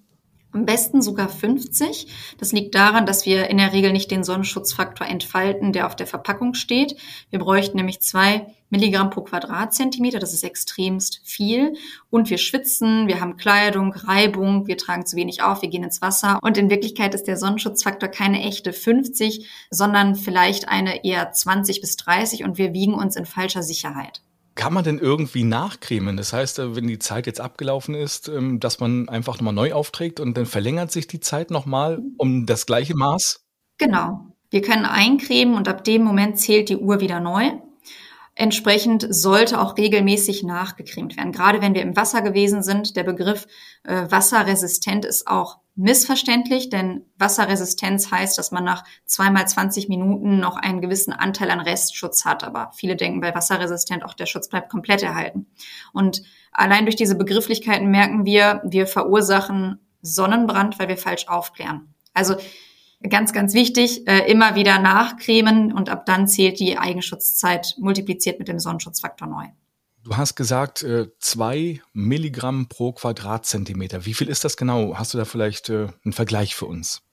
Am 0.54 0.66
besten 0.66 1.02
sogar 1.02 1.30
50. 1.30 2.08
Das 2.38 2.52
liegt 2.52 2.76
daran, 2.76 3.06
dass 3.06 3.26
wir 3.26 3.50
in 3.50 3.58
der 3.58 3.72
Regel 3.72 3.94
nicht 3.94 4.12
den 4.12 4.26
Sonnenschutzfaktor 4.26 5.08
entfalten, 5.08 5.72
der 5.72 5.88
auf 5.88 5.96
der 5.96 6.08
Verpackung 6.08 6.56
steht. 6.56 6.98
Wir 7.30 7.40
bräuchten 7.40 7.78
nämlich 7.78 8.02
zwei 8.02 8.48
Milligramm 8.70 9.10
pro 9.12 9.22
Quadratzentimeter. 9.22 10.20
Das 10.20 10.34
ist 10.34 10.44
extremst 10.44 11.22
viel. 11.24 11.74
Und 12.10 12.30
wir 12.30 12.38
schwitzen, 12.38 13.08
wir 13.08 13.22
haben 13.22 13.38
Kleidung, 13.38 13.94
Reibung, 13.94 14.68
wir 14.68 14.78
tragen 14.78 15.06
zu 15.06 15.16
wenig 15.16 15.42
auf, 15.42 15.62
wir 15.62 15.70
gehen 15.70 15.84
ins 15.84 16.02
Wasser. 16.02 16.40
Und 16.42 16.58
in 16.58 16.70
Wirklichkeit 16.70 17.16
ist 17.16 17.28
der 17.28 17.38
Sonnenschutzfaktor 17.38 18.10
keine 18.10 18.42
echte 18.42 18.74
50, 18.74 19.48
sondern 19.70 20.16
vielleicht 20.16 20.68
eine 20.68 21.06
eher 21.06 21.32
20 21.32 21.80
bis 21.80 21.96
30 21.96 22.44
und 22.44 22.58
wir 22.58 22.74
wiegen 22.74 22.94
uns 22.94 23.16
in 23.16 23.26
falscher 23.26 23.64
Sicherheit. 23.64 24.22
Kann 24.56 24.74
man 24.74 24.84
denn 24.84 25.00
irgendwie 25.00 25.44
nachcremen? 25.44 26.18
Das 26.18 26.34
heißt, 26.34 26.60
äh, 26.60 26.76
wenn 26.76 26.88
die 26.88 27.00
Zeit 27.00 27.26
jetzt 27.26 27.40
abgelaufen 27.40 27.96
ist, 27.96 28.28
ähm, 28.28 28.60
dass 28.60 28.80
man 28.80 29.08
einfach 29.08 29.36
nochmal 29.36 29.54
neu 29.54 29.74
aufträgt 29.74 30.20
und 30.20 30.36
dann 30.38 30.46
verlängert 30.46 30.92
sich 30.92 31.08
die 31.08 31.20
Zeit 31.20 31.52
nochmal 31.52 32.02
um 32.18 32.46
das 32.46 32.66
gleiche 32.66 32.96
Maß? 32.96 33.46
Genau. 33.78 34.28
Wir 34.50 34.62
können 34.62 34.86
eincremen 34.86 35.56
und 35.56 35.70
ab 35.70 35.86
dem 35.86 36.04
Moment 36.04 36.38
zählt 36.38 36.68
die 36.68 36.76
Uhr 36.76 37.00
wieder 37.00 37.22
neu. 37.22 37.52
Entsprechend 38.36 39.08
sollte 39.10 39.62
auch 39.62 39.78
regelmäßig 39.78 40.44
nachgecremt 40.44 41.16
werden. 41.16 41.32
Gerade 41.32 41.62
wenn 41.62 41.74
wir 41.74 41.82
im 41.82 41.96
Wasser 41.96 42.22
gewesen 42.22 42.62
sind, 42.62 42.98
der 42.98 43.04
Begriff 43.04 43.48
äh, 43.84 44.06
wasserresistent 44.10 45.06
ist 45.06 45.28
auch 45.28 45.61
missverständlich, 45.76 46.70
denn 46.70 47.06
Wasserresistenz 47.18 48.12
heißt, 48.12 48.38
dass 48.38 48.52
man 48.52 48.64
nach 48.64 48.84
zweimal 49.06 49.48
20 49.48 49.90
Minuten 49.90 50.40
noch 50.40 50.58
einen 50.58 50.82
gewissen 50.82 51.14
Anteil 51.14 51.50
an 51.50 51.62
Restschutz 51.62 52.26
hat. 52.26 52.44
Aber 52.44 52.72
viele 52.76 52.96
denken 52.96 53.22
bei 53.22 53.34
wasserresistent 53.34 54.04
auch 54.04 54.14
der 54.14 54.26
Schutz 54.26 54.50
bleibt 54.50 54.70
komplett 54.70 55.02
erhalten. 55.02 55.48
Und 55.94 56.24
allein 56.52 56.86
durch 56.86 56.96
diese 56.96 57.16
Begrifflichkeiten 57.16 57.90
merken 57.90 58.26
wir, 58.26 58.62
wir 58.66 58.86
verursachen 58.86 59.80
Sonnenbrand, 60.02 60.80
weil 60.80 60.88
wir 60.88 60.98
falsch 60.98 61.28
aufklären. 61.28 61.94
Also 62.14 62.36
Ganz, 63.10 63.34
ganz 63.34 63.56
wichtig, 63.56 64.08
äh, 64.08 64.32
immer 64.32 64.54
wieder 64.54 64.78
nachcremen 64.78 65.74
und 65.74 65.90
ab 65.90 66.06
dann 66.06 66.28
zählt 66.28 66.60
die 66.60 66.78
Eigenschutzzeit 66.78 67.76
multipliziert 67.80 68.38
mit 68.38 68.48
dem 68.48 68.60
Sonnenschutzfaktor 68.60 69.28
neu. 69.28 69.46
Du 70.04 70.18
hast 70.18 70.36
gesagt, 70.36 70.82
äh, 70.82 71.10
zwei 71.20 71.82
Milligramm 71.94 72.68
pro 72.68 72.92
Quadratzentimeter. 72.92 74.06
Wie 74.06 74.16
viel 74.16 74.30
ist 74.30 74.44
das 74.44 74.58
genau? 74.58 74.96
Hast 74.98 75.14
du 75.14 75.20
da 75.20 75.26
vielleicht 75.26 75.70
äh, 75.70 75.90
einen 76.04 76.14
Vergleich 76.14 76.56
für 76.56 76.66
uns? 76.66 77.04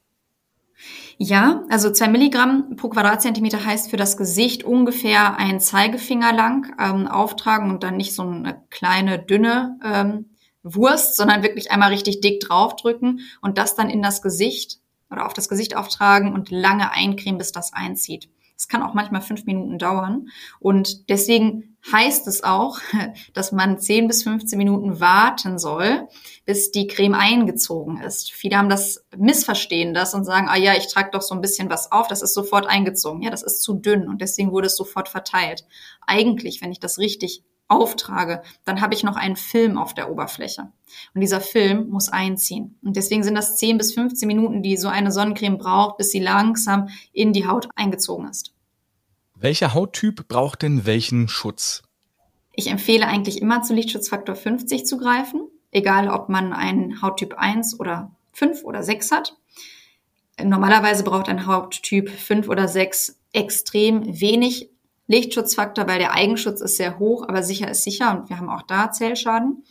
Ja, 1.18 1.64
also 1.68 1.90
zwei 1.90 2.08
Milligramm 2.08 2.76
pro 2.76 2.88
Quadratzentimeter 2.88 3.64
heißt 3.64 3.90
für 3.90 3.96
das 3.96 4.16
Gesicht 4.16 4.64
ungefähr 4.64 5.36
ein 5.36 5.60
Zeigefinger 5.60 6.32
lang 6.32 6.72
ähm, 6.78 7.08
auftragen 7.08 7.70
und 7.70 7.82
dann 7.82 7.96
nicht 7.96 8.14
so 8.14 8.22
eine 8.22 8.62
kleine, 8.70 9.18
dünne 9.18 9.78
ähm, 9.84 10.30
Wurst, 10.62 11.16
sondern 11.16 11.42
wirklich 11.42 11.70
einmal 11.70 11.90
richtig 11.90 12.20
dick 12.20 12.40
draufdrücken 12.40 13.20
und 13.42 13.58
das 13.58 13.74
dann 13.74 13.90
in 13.90 14.02
das 14.02 14.22
Gesicht 14.22 14.78
oder 15.10 15.26
auf 15.26 15.34
das 15.34 15.48
Gesicht 15.48 15.76
auftragen 15.76 16.32
und 16.32 16.50
lange 16.50 16.90
eincremen, 16.92 17.38
bis 17.38 17.52
das 17.52 17.72
einzieht. 17.72 18.28
Es 18.58 18.66
kann 18.66 18.82
auch 18.82 18.92
manchmal 18.92 19.22
fünf 19.22 19.44
Minuten 19.44 19.78
dauern. 19.78 20.30
Und 20.58 21.08
deswegen 21.08 21.76
heißt 21.92 22.26
es 22.26 22.42
auch, 22.42 22.80
dass 23.32 23.52
man 23.52 23.78
10 23.78 24.08
bis 24.08 24.24
15 24.24 24.58
Minuten 24.58 24.98
warten 24.98 25.60
soll, 25.60 26.08
bis 26.44 26.72
die 26.72 26.88
Creme 26.88 27.14
eingezogen 27.14 28.00
ist. 28.00 28.32
Viele 28.32 28.58
haben 28.58 28.68
das, 28.68 29.06
missverstehen 29.16 29.94
das 29.94 30.12
und 30.12 30.24
sagen, 30.24 30.48
ah 30.48 30.56
ja, 30.56 30.74
ich 30.74 30.88
trage 30.88 31.10
doch 31.12 31.22
so 31.22 31.36
ein 31.36 31.40
bisschen 31.40 31.70
was 31.70 31.92
auf, 31.92 32.08
das 32.08 32.20
ist 32.20 32.34
sofort 32.34 32.66
eingezogen. 32.66 33.22
Ja, 33.22 33.30
das 33.30 33.44
ist 33.44 33.62
zu 33.62 33.74
dünn 33.74 34.08
und 34.08 34.20
deswegen 34.20 34.50
wurde 34.50 34.66
es 34.66 34.76
sofort 34.76 35.08
verteilt. 35.08 35.64
Eigentlich, 36.04 36.60
wenn 36.60 36.72
ich 36.72 36.80
das 36.80 36.98
richtig 36.98 37.44
auftrage, 37.68 38.42
dann 38.64 38.80
habe 38.80 38.94
ich 38.94 39.04
noch 39.04 39.16
einen 39.16 39.36
Film 39.36 39.78
auf 39.78 39.94
der 39.94 40.10
Oberfläche. 40.10 40.72
Und 41.14 41.20
dieser 41.20 41.40
Film 41.40 41.90
muss 41.90 42.08
einziehen. 42.08 42.78
Und 42.82 42.96
deswegen 42.96 43.22
sind 43.22 43.34
das 43.34 43.56
10 43.58 43.78
bis 43.78 43.94
15 43.94 44.26
Minuten, 44.26 44.62
die 44.62 44.76
so 44.76 44.88
eine 44.88 45.12
Sonnencreme 45.12 45.58
braucht, 45.58 45.98
bis 45.98 46.10
sie 46.10 46.20
langsam 46.20 46.88
in 47.12 47.32
die 47.32 47.46
Haut 47.46 47.68
eingezogen 47.76 48.28
ist. 48.28 48.54
Welcher 49.34 49.74
Hauttyp 49.74 50.26
braucht 50.26 50.62
denn 50.62 50.86
welchen 50.86 51.28
Schutz? 51.28 51.82
Ich 52.52 52.68
empfehle 52.68 53.06
eigentlich 53.06 53.40
immer 53.40 53.62
zu 53.62 53.74
Lichtschutzfaktor 53.74 54.34
50 54.34 54.84
zu 54.84 54.96
greifen, 54.96 55.42
egal 55.70 56.08
ob 56.08 56.28
man 56.28 56.52
einen 56.52 57.02
Hauttyp 57.02 57.34
1 57.34 57.78
oder 57.78 58.10
5 58.32 58.64
oder 58.64 58.82
6 58.82 59.12
hat. 59.12 59.36
Normalerweise 60.42 61.04
braucht 61.04 61.28
ein 61.28 61.46
Hauttyp 61.46 62.10
5 62.10 62.48
oder 62.48 62.66
6 62.66 63.20
extrem 63.32 64.20
wenig 64.20 64.70
Lichtschutzfaktor, 65.08 65.88
weil 65.88 65.98
der 65.98 66.12
Eigenschutz 66.12 66.60
ist 66.60 66.76
sehr 66.76 66.98
hoch, 66.98 67.26
aber 67.26 67.42
sicher 67.42 67.70
ist 67.70 67.82
sicher 67.82 68.12
und 68.12 68.28
wir 68.28 68.38
haben 68.38 68.50
auch 68.50 68.62
da 68.62 68.92
Zellschaden. 68.92 69.64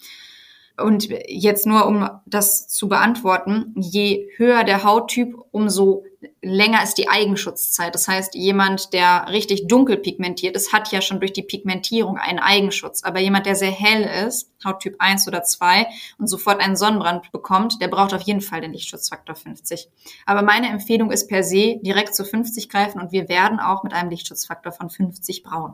Und 0.79 1.10
jetzt 1.27 1.65
nur, 1.65 1.88
um 1.88 2.07
das 2.27 2.67
zu 2.67 2.88
beantworten, 2.88 3.74
je 3.75 4.29
höher 4.38 4.63
der 4.63 4.84
Hauttyp, 4.84 5.36
umso 5.50 6.03
länger 6.41 6.84
ist 6.84 7.00
die 7.00 7.10
Eigenschutzzeit. 7.10 7.96
Das 7.96 8.07
heißt, 8.07 8.36
jemand, 8.36 8.93
der 8.93 9.27
richtig 9.29 9.67
dunkel 9.67 9.98
pigmentiert 9.98 10.55
ist, 10.55 10.74
hat 10.74 10.91
ja 10.91 11.01
schon 11.01 11.19
durch 11.19 11.34
die 11.34 11.41
Pigmentierung 11.41 12.17
einen 12.17 12.38
Eigenschutz. 12.38 13.03
Aber 13.03 13.19
jemand, 13.19 13.48
der 13.48 13.55
sehr 13.55 13.72
hell 13.72 14.27
ist, 14.27 14.51
Hauttyp 14.63 14.96
1 15.00 15.27
oder 15.27 15.41
2 15.41 15.88
und 16.19 16.27
sofort 16.27 16.60
einen 16.60 16.75
Sonnenbrand 16.75 17.31
bekommt, 17.31 17.81
der 17.81 17.88
braucht 17.88 18.13
auf 18.13 18.22
jeden 18.22 18.41
Fall 18.41 18.62
den 18.62 18.74
Lichtschutzfaktor 18.74 19.36
50. 19.36 19.89
Aber 20.27 20.43
meine 20.43 20.69
Empfehlung 20.69 21.12
ist 21.12 21.27
per 21.27 21.43
se 21.43 21.79
direkt 21.81 22.13
zu 22.15 22.24
50 22.24 22.69
greifen 22.69 23.01
und 23.01 23.12
wir 23.12 23.29
werden 23.29 23.60
auch 23.60 23.84
mit 23.84 23.93
einem 23.93 24.12
Lichtschutzfaktor 24.12 24.72
von 24.72 24.91
50 24.91 25.41
braun. 25.41 25.74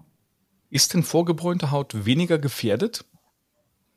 Ist 0.69 0.93
denn 0.93 1.03
vorgebräunte 1.03 1.71
Haut 1.71 2.05
weniger 2.05 2.39
gefährdet? 2.39 3.05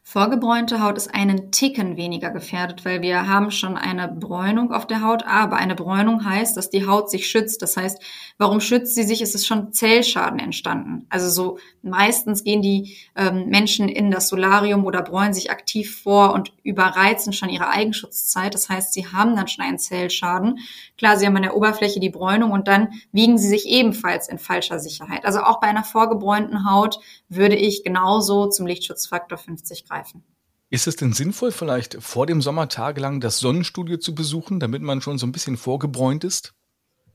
Vorgebräunte 0.09 0.81
Haut 0.81 0.97
ist 0.99 1.13
einen 1.13 1.51
Ticken 1.51 1.97
weniger 1.97 2.31
gefährdet, 2.31 2.85
weil 2.85 3.03
wir 3.03 3.27
haben 3.27 3.51
schon 3.51 3.77
eine 3.77 4.07
Bräunung 4.07 4.73
auf 4.73 4.87
der 4.87 5.03
Haut. 5.03 5.27
Aber 5.27 5.57
eine 5.57 5.75
Bräunung 5.75 6.25
heißt, 6.25 6.57
dass 6.57 6.71
die 6.71 6.87
Haut 6.87 7.11
sich 7.11 7.29
schützt. 7.29 7.61
Das 7.61 7.77
heißt, 7.77 8.01
warum 8.39 8.61
schützt 8.61 8.95
sie 8.95 9.03
sich? 9.03 9.21
Es 9.21 9.35
ist 9.35 9.49
schon 9.49 9.73
Zellschaden 9.73 10.39
entstanden. 10.39 11.07
Also 11.09 11.29
so 11.29 11.59
meistens 11.83 12.45
gehen 12.45 12.63
die 12.63 12.97
ähm, 13.17 13.49
Menschen 13.49 13.89
in 13.89 14.13
das 14.13 14.29
Solarium 14.29 14.85
oder 14.85 15.03
bräunen 15.03 15.35
sich 15.35 15.51
aktiv 15.51 16.01
vor 16.01 16.35
und 16.35 16.53
überreizen 16.63 17.33
schon 17.33 17.49
ihre 17.49 17.69
Eigenschutzzeit. 17.69 18.55
Das 18.55 18.69
heißt, 18.69 18.93
sie 18.93 19.09
haben 19.09 19.35
dann 19.35 19.49
schon 19.49 19.65
einen 19.65 19.81
Zellschaden. 19.81 20.61
Klar, 20.99 21.17
sie 21.17 21.27
haben 21.27 21.37
an 21.37 21.43
der 21.43 21.57
Oberfläche 21.57 21.99
die 21.99 22.11
Bräunung 22.11 22.53
und 22.53 22.69
dann 22.69 22.91
wiegen 23.11 23.39
sie 23.39 23.49
sich 23.49 23.67
ebenfalls 23.67 24.29
in 24.29 24.39
falscher 24.39 24.79
Sicherheit. 24.79 25.25
Also 25.25 25.41
auch 25.41 25.59
bei 25.59 25.67
einer 25.67 25.83
vorgebräunten 25.83 26.71
Haut 26.71 27.01
würde 27.29 27.57
ich 27.57 27.83
genauso 27.83 28.47
zum 28.47 28.69
Lichtschutzfaktor 28.69 29.37
50 29.37 29.85
greifen 29.85 29.96
greifen. 29.97 30.25
Ist 30.69 30.87
es 30.87 30.97
denn 30.97 31.13
sinnvoll, 31.13 31.53
vielleicht 31.53 32.03
vor 32.03 32.27
dem 32.27 32.43
Sommer 32.43 32.69
tagelang 32.69 33.21
das 33.21 33.39
Sonnenstudio 33.39 33.99
zu 33.99 34.15
besuchen, 34.15 34.59
damit 34.59 34.83
man 34.83 35.01
schon 35.01 35.17
so 35.17 35.27
ein 35.27 35.33
bisschen 35.33 35.57
vorgebräunt 35.57 36.25
ist? 36.25 36.55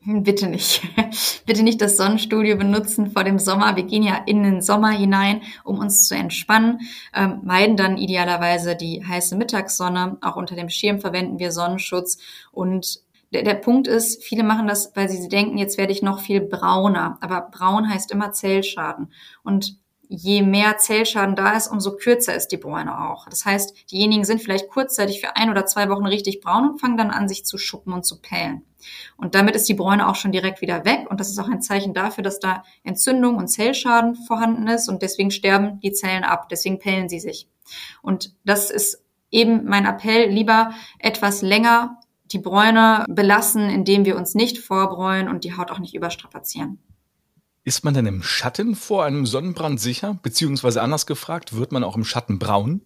Hm, 0.04 0.24
bitte 0.24 0.48
nicht. 0.48 0.82
Bitte 1.46 1.64
nicht 1.64 1.82
das 1.82 1.98
Sonnenstudio 1.98 2.56
benutzen 2.56 3.12
vor 3.12 3.24
dem 3.24 3.38
Sommer. 3.38 3.76
Wir 3.76 3.84
gehen 3.84 4.04
ja 4.04 4.24
in 4.26 4.42
den 4.42 4.62
Sommer 4.62 4.90
hinein, 4.92 5.42
um 5.64 5.78
uns 5.78 6.08
zu 6.08 6.16
entspannen. 6.16 6.80
Ähm, 7.14 7.42
meiden 7.44 7.78
dann 7.78 7.98
idealerweise 7.98 8.76
die 8.76 9.06
heiße 9.06 9.36
Mittagssonne. 9.36 10.18
Auch 10.22 10.38
unter 10.38 10.56
dem 10.56 10.70
Schirm 10.70 11.02
verwenden 11.02 11.38
wir 11.38 11.52
Sonnenschutz. 11.52 12.18
Und 12.52 13.02
der, 13.32 13.44
der 13.44 13.56
Punkt 13.56 13.88
ist, 13.88 14.24
viele 14.24 14.44
machen 14.44 14.68
das, 14.68 14.96
weil 14.96 15.10
sie 15.10 15.28
denken, 15.28 15.58
jetzt 15.58 15.78
werde 15.78 15.92
ich 15.92 16.02
noch 16.02 16.22
viel 16.22 16.42
brauner. 16.42 17.18
Aber 17.22 17.42
braun 17.52 17.88
heißt 17.88 18.12
immer 18.12 18.32
Zellschaden. 18.32 19.12
Und 19.44 19.78
je 20.14 20.42
mehr 20.42 20.78
Zellschaden 20.78 21.38
da 21.38 21.54
ist, 21.54 21.70
umso 21.70 21.96
kürzer 21.96 22.36
ist 22.36 22.50
die 22.50 22.58
Bräune 22.58 23.10
auch. 23.10 23.30
Das 23.30 23.46
heißt, 23.46 23.90
diejenigen 23.92 24.26
sind 24.26 24.42
vielleicht 24.42 24.68
kurzzeitig 24.68 25.22
für 25.22 25.38
ein 25.38 25.50
oder 25.50 25.66
zwei 25.66 25.88
Wochen 25.88 26.06
richtig 26.06 26.42
braun 26.42 26.72
und 26.72 26.82
fangen 26.82 26.98
dann 26.98 27.12
an, 27.12 27.30
sich 27.30 27.46
zu 27.46 27.58
schuppen 27.58 27.94
und 27.94 28.06
zu 28.06 28.20
pellen. 28.20 28.64
Und 29.16 29.36
damit 29.36 29.56
ist 29.56 29.70
die 29.70 29.74
Bräune 29.74 30.10
auch 30.10 30.16
schon 30.16 30.34
direkt 30.34 30.60
wieder 30.60 30.84
weg. 30.84 31.10
Und 31.10 31.22
das 31.22 31.30
ist 31.30 31.40
auch 31.40 31.48
ein 31.48 31.62
Zeichen 31.62 31.94
dafür, 31.94 32.26
dass 32.26 32.40
da 32.40 32.64
Entzündung 32.84 33.38
und 33.38 33.48
Zellschaden 33.48 34.16
vorhanden 34.16 34.68
ist. 34.68 34.90
Und 34.90 35.02
deswegen 35.02 35.32
sterben 35.32 35.80
die 35.80 35.94
Zellen 35.94 36.26
ab. 36.26 36.50
Deswegen 36.50 36.80
pellen 36.80 37.08
sie 37.08 37.22
sich. 37.22 37.48
Und 38.02 38.36
das 38.44 38.70
ist 38.70 39.06
eben 39.30 39.64
mein 39.64 39.86
Appell, 39.86 40.30
lieber 40.30 40.74
etwas 41.00 41.42
länger 41.42 42.00
die 42.34 42.40
Bräune 42.40 43.06
belassen, 43.08 43.70
indem 43.70 44.04
wir 44.04 44.18
uns 44.18 44.36
nicht 44.36 44.58
vorbräuen 44.58 45.30
und 45.30 45.46
die 45.46 45.56
Haut 45.56 45.72
auch 45.72 45.80
nicht 45.80 45.96
überstrapazieren. 45.96 46.80
Ist 47.64 47.84
man 47.84 47.94
denn 47.94 48.08
im 48.08 48.24
Schatten 48.24 48.76
vor 48.76 49.06
einem 49.06 49.28
Sonnenbrand 49.28 49.80
sicher? 49.80 50.18
Beziehungsweise 50.24 50.82
anders 50.82 51.06
gefragt, 51.06 51.56
wird 51.56 51.72
man 51.72 51.84
auch 51.84 51.96
im 51.96 52.04
Schatten 52.04 52.40
braun? 52.40 52.82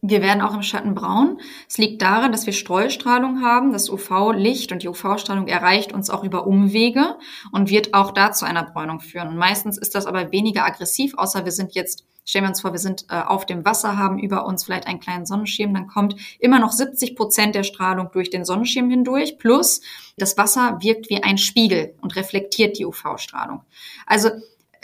Wir 0.00 0.22
werden 0.22 0.42
auch 0.42 0.54
im 0.54 0.62
Schatten 0.62 0.94
braun. 0.94 1.40
Es 1.68 1.78
liegt 1.78 2.02
daran, 2.02 2.30
dass 2.30 2.46
wir 2.46 2.52
Streustrahlung 2.52 3.42
haben. 3.42 3.72
Das 3.72 3.90
UV-Licht 3.90 4.70
und 4.70 4.84
die 4.84 4.88
UV-Strahlung 4.88 5.48
erreicht 5.48 5.92
uns 5.92 6.10
auch 6.10 6.22
über 6.22 6.46
Umwege 6.46 7.16
und 7.50 7.70
wird 7.70 7.94
auch 7.94 8.12
da 8.12 8.30
zu 8.30 8.44
einer 8.44 8.62
Bräunung 8.62 9.00
führen. 9.00 9.36
Meistens 9.36 9.78
ist 9.78 9.96
das 9.96 10.06
aber 10.06 10.30
weniger 10.30 10.64
aggressiv, 10.64 11.14
außer 11.16 11.44
wir 11.44 11.52
sind 11.52 11.74
jetzt 11.74 12.04
Stellen 12.28 12.44
wir 12.44 12.48
uns 12.48 12.60
vor, 12.60 12.72
wir 12.72 12.80
sind 12.80 13.06
äh, 13.08 13.20
auf 13.20 13.46
dem 13.46 13.64
Wasser, 13.64 13.96
haben 13.96 14.18
über 14.18 14.46
uns 14.46 14.64
vielleicht 14.64 14.88
einen 14.88 14.98
kleinen 14.98 15.26
Sonnenschirm, 15.26 15.72
dann 15.72 15.86
kommt 15.86 16.16
immer 16.40 16.58
noch 16.58 16.72
70 16.72 17.14
Prozent 17.14 17.54
der 17.54 17.62
Strahlung 17.62 18.10
durch 18.12 18.30
den 18.30 18.44
Sonnenschirm 18.44 18.90
hindurch, 18.90 19.38
plus 19.38 19.80
das 20.18 20.36
Wasser 20.36 20.78
wirkt 20.80 21.08
wie 21.08 21.22
ein 21.22 21.38
Spiegel 21.38 21.94
und 22.00 22.16
reflektiert 22.16 22.78
die 22.78 22.84
UV-Strahlung. 22.84 23.62
Also 24.06 24.30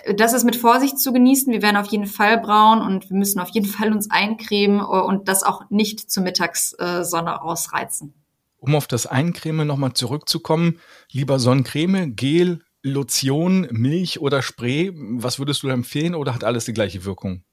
äh, 0.04 0.14
das 0.14 0.34
ist 0.34 0.44
mit 0.44 0.54
Vorsicht 0.54 1.00
zu 1.00 1.12
genießen. 1.12 1.52
Wir 1.52 1.62
werden 1.62 1.76
auf 1.76 1.88
jeden 1.88 2.06
Fall 2.06 2.38
braun 2.38 2.80
und 2.80 3.10
wir 3.10 3.16
müssen 3.16 3.40
auf 3.40 3.48
jeden 3.48 3.66
Fall 3.68 3.92
uns 3.92 4.08
eincremen 4.08 4.78
äh, 4.78 4.82
und 4.84 5.26
das 5.26 5.42
auch 5.42 5.68
nicht 5.68 6.12
zur 6.12 6.22
Mittagssonne 6.22 7.42
ausreizen. 7.42 8.14
Um 8.58 8.76
auf 8.76 8.86
das 8.86 9.08
Eincremen 9.08 9.66
nochmal 9.66 9.94
zurückzukommen, 9.94 10.78
lieber 11.10 11.40
Sonnencreme, 11.40 12.14
Gel, 12.14 12.60
Lotion, 12.82 13.68
Milch 13.70 14.20
oder 14.20 14.42
Spray, 14.42 14.92
was 14.94 15.38
würdest 15.38 15.62
du 15.62 15.68
empfehlen 15.68 16.14
oder 16.14 16.34
hat 16.34 16.44
alles 16.44 16.64
die 16.64 16.72
gleiche 16.72 17.04
Wirkung? 17.04 17.44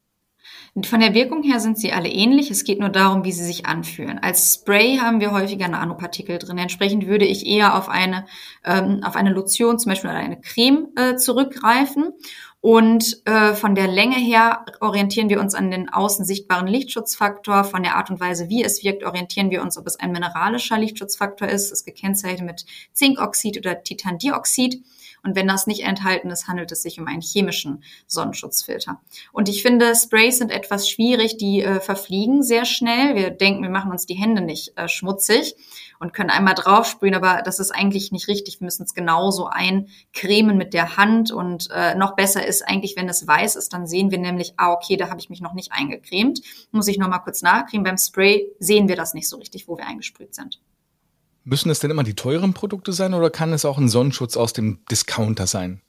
Von 0.86 1.00
der 1.00 1.14
Wirkung 1.14 1.44
her 1.44 1.60
sind 1.60 1.80
sie 1.80 1.92
alle 1.92 2.10
ähnlich. 2.10 2.52
Es 2.52 2.64
geht 2.64 2.80
nur 2.80 2.90
darum, 2.90 3.24
wie 3.24 3.32
sie 3.32 3.44
sich 3.44 3.66
anfühlen. 3.66 4.20
Als 4.20 4.54
Spray 4.54 4.98
haben 4.98 5.20
wir 5.20 5.32
häufiger 5.32 5.68
Nanopartikel 5.68 6.38
drin. 6.38 6.58
Entsprechend 6.58 7.08
würde 7.08 7.26
ich 7.26 7.46
eher 7.46 7.76
auf 7.76 7.90
eine, 7.90 8.26
ähm, 8.64 9.02
auf 9.04 9.16
eine 9.16 9.32
Lotion, 9.32 9.80
zum 9.80 9.92
Beispiel 9.92 10.12
oder 10.12 10.20
eine 10.20 10.40
Creme 10.40 10.90
äh, 10.96 11.16
zurückgreifen. 11.16 12.14
Und 12.62 13.26
äh, 13.26 13.54
von 13.54 13.74
der 13.74 13.88
Länge 13.88 14.18
her 14.18 14.66
orientieren 14.82 15.30
wir 15.30 15.40
uns 15.40 15.56
an 15.56 15.72
den 15.72 15.88
außen 15.88 16.26
sichtbaren 16.26 16.68
Lichtschutzfaktor. 16.68 17.64
Von 17.64 17.84
der 17.84 17.96
Art 17.96 18.10
und 18.10 18.20
Weise, 18.20 18.50
wie 18.50 18.64
es 18.64 18.84
wirkt, 18.84 19.06
orientieren 19.06 19.50
wir 19.50 19.62
uns, 19.62 19.78
ob 19.78 19.88
es 19.88 19.98
ein 19.98 20.12
mineralischer 20.12 20.78
Lichtschutzfaktor 20.78 21.48
ist. 21.48 21.72
Ist 21.72 21.86
gekennzeichnet 21.86 22.46
mit 22.46 22.66
Zinkoxid 22.92 23.58
oder 23.58 23.82
Titandioxid. 23.82 24.84
Und 25.24 25.36
wenn 25.36 25.48
das 25.48 25.68
nicht 25.68 25.84
enthalten 25.84 26.30
ist, 26.30 26.48
handelt 26.48 26.72
es 26.72 26.82
sich 26.82 27.00
um 27.00 27.08
einen 27.08 27.22
chemischen 27.22 27.84
Sonnenschutzfilter. 28.08 29.02
Und 29.32 29.50
ich 29.50 29.62
finde, 29.62 29.94
Sprays 29.96 30.38
sind 30.38 30.52
etwas 30.52 30.90
schwierig, 30.90 31.38
die 31.38 31.62
äh, 31.62 31.80
verfliegen 31.80 32.42
sehr 32.42 32.66
schnell. 32.66 33.16
Wir 33.16 33.30
denken, 33.30 33.62
wir 33.62 33.70
machen 33.70 33.92
uns 33.92 34.06
die 34.06 34.16
Hände 34.16 34.42
nicht 34.42 34.78
äh, 34.78 34.88
schmutzig 34.88 35.56
und 36.00 36.14
können 36.14 36.30
einmal 36.30 36.56
draufsprühen, 36.56 37.14
aber 37.14 37.42
das 37.44 37.60
ist 37.60 37.72
eigentlich 37.72 38.12
nicht 38.12 38.28
richtig. 38.28 38.60
Wir 38.60 38.66
müssen 38.66 38.84
es 38.84 38.94
genauso 38.94 39.48
eincremen 39.48 40.58
mit 40.58 40.74
der 40.74 40.98
Hand 40.98 41.32
und 41.32 41.70
äh, 41.72 41.94
noch 41.96 42.16
besser 42.16 42.46
ist 42.46 42.68
eigentlich, 42.68 42.96
wenn 42.96 43.10
es 43.10 43.28
weiß 43.28 43.58
ist, 43.58 43.74
dann 43.74 43.86
sehen 43.86 44.10
wir 44.10 44.18
nämlich, 44.18 44.54
ah, 44.58 44.72
okay, 44.72 44.96
da 44.96 45.10
habe 45.10 45.20
ich 45.20 45.30
mich 45.30 45.42
noch 45.42 45.54
nicht 45.54 45.74
eingecremt. 45.74 46.42
Muss 46.72 46.88
ich 46.88 46.98
noch 46.98 47.10
mal 47.10 47.20
kurz 47.20 47.42
nachcremen. 47.42 47.84
Beim 47.84 47.98
Spray 47.98 48.48
sehen 48.60 48.88
wir 48.88 48.96
das 48.96 49.14
nicht 49.14 49.28
so 49.28 49.38
richtig, 49.38 49.68
wo 49.68 49.78
wir 49.78 49.86
eingesprüht 49.86 50.34
sind. 50.34 50.62
Müssen 51.44 51.70
es 51.70 51.80
denn 51.80 51.92
immer 51.92 52.04
die 52.04 52.16
teuren 52.16 52.54
Produkte 52.54 52.94
sein 52.94 53.14
oder 53.14 53.30
kann 53.30 53.54
es 53.54 53.66
auch 53.66 53.78
ein 53.78 53.90
Sonnenschutz 53.90 54.38
aus 54.38 54.54
dem 54.54 54.80
Discounter 54.90 55.48
sein? 55.48 55.82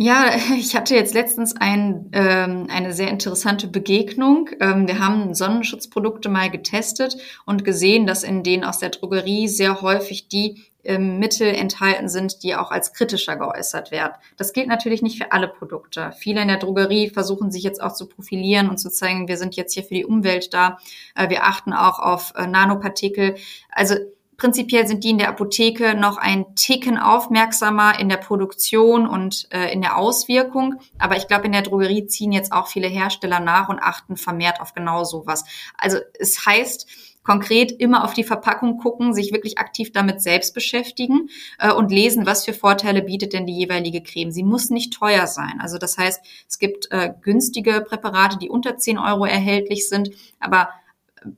Ja, 0.00 0.30
ich 0.56 0.76
hatte 0.76 0.94
jetzt 0.94 1.12
letztens 1.12 1.56
ein, 1.56 2.08
ähm, 2.12 2.68
eine 2.70 2.92
sehr 2.92 3.08
interessante 3.08 3.66
Begegnung. 3.66 4.48
Ähm, 4.60 4.86
wir 4.86 5.00
haben 5.00 5.34
Sonnenschutzprodukte 5.34 6.28
mal 6.28 6.50
getestet 6.50 7.16
und 7.46 7.64
gesehen, 7.64 8.06
dass 8.06 8.22
in 8.22 8.44
denen 8.44 8.64
aus 8.64 8.78
der 8.78 8.90
Drogerie 8.90 9.48
sehr 9.48 9.82
häufig 9.82 10.28
die 10.28 10.62
ähm, 10.84 11.18
Mittel 11.18 11.48
enthalten 11.48 12.08
sind, 12.08 12.44
die 12.44 12.54
auch 12.54 12.70
als 12.70 12.92
kritischer 12.92 13.34
geäußert 13.34 13.90
werden. 13.90 14.14
Das 14.36 14.52
gilt 14.52 14.68
natürlich 14.68 15.02
nicht 15.02 15.18
für 15.18 15.32
alle 15.32 15.48
Produkte. 15.48 16.12
Viele 16.16 16.42
in 16.42 16.48
der 16.48 16.58
Drogerie 16.58 17.10
versuchen 17.10 17.50
sich 17.50 17.64
jetzt 17.64 17.82
auch 17.82 17.92
zu 17.92 18.08
profilieren 18.08 18.68
und 18.68 18.78
zu 18.78 18.90
zeigen, 18.90 19.26
wir 19.26 19.36
sind 19.36 19.56
jetzt 19.56 19.74
hier 19.74 19.82
für 19.82 19.94
die 19.94 20.06
Umwelt 20.06 20.54
da. 20.54 20.78
Äh, 21.16 21.28
wir 21.28 21.42
achten 21.42 21.72
auch 21.72 21.98
auf 21.98 22.34
äh, 22.36 22.46
Nanopartikel. 22.46 23.34
Also 23.72 23.96
Prinzipiell 24.38 24.86
sind 24.86 25.02
die 25.02 25.10
in 25.10 25.18
der 25.18 25.30
Apotheke 25.30 25.96
noch 25.96 26.16
ein 26.16 26.54
Ticken 26.54 26.96
aufmerksamer 26.96 27.98
in 27.98 28.08
der 28.08 28.18
Produktion 28.18 29.08
und 29.08 29.48
äh, 29.50 29.72
in 29.72 29.82
der 29.82 29.98
Auswirkung. 29.98 30.76
Aber 30.96 31.16
ich 31.16 31.26
glaube, 31.26 31.46
in 31.46 31.52
der 31.52 31.62
Drogerie 31.62 32.06
ziehen 32.06 32.30
jetzt 32.30 32.52
auch 32.52 32.68
viele 32.68 32.86
Hersteller 32.86 33.40
nach 33.40 33.68
und 33.68 33.80
achten 33.80 34.16
vermehrt 34.16 34.60
auf 34.60 34.74
genau 34.74 35.02
sowas. 35.02 35.44
Also 35.76 35.98
es 36.20 36.46
heißt, 36.46 36.86
konkret 37.24 37.72
immer 37.72 38.04
auf 38.04 38.14
die 38.14 38.22
Verpackung 38.22 38.78
gucken, 38.78 39.12
sich 39.12 39.32
wirklich 39.32 39.58
aktiv 39.58 39.90
damit 39.92 40.22
selbst 40.22 40.54
beschäftigen 40.54 41.30
äh, 41.58 41.72
und 41.72 41.90
lesen, 41.90 42.24
was 42.24 42.44
für 42.44 42.54
Vorteile 42.54 43.02
bietet 43.02 43.32
denn 43.32 43.44
die 43.44 43.58
jeweilige 43.58 44.04
Creme. 44.04 44.30
Sie 44.30 44.44
muss 44.44 44.70
nicht 44.70 44.92
teuer 44.92 45.26
sein. 45.26 45.58
Also 45.60 45.78
das 45.78 45.98
heißt, 45.98 46.24
es 46.48 46.60
gibt 46.60 46.92
äh, 46.92 47.12
günstige 47.22 47.80
Präparate, 47.80 48.38
die 48.38 48.50
unter 48.50 48.76
10 48.76 48.98
Euro 48.98 49.24
erhältlich 49.24 49.88
sind, 49.88 50.10
aber 50.38 50.68